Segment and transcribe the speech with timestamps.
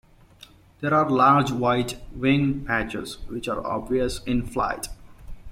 [0.79, 4.87] There are large white wing patches, which are obvious in flight.